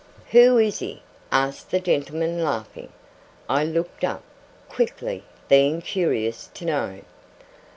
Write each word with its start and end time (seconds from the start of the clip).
'Who 0.31 0.57
is?' 0.57 0.81
asked 1.31 1.69
the 1.69 1.79
gentleman, 1.79 2.43
laughing. 2.43 2.89
I 3.47 3.63
looked 3.63 4.03
up, 4.03 4.23
quickly; 4.67 5.23
being 5.47 5.79
curious 5.79 6.49
to 6.55 6.65
know. 6.65 6.99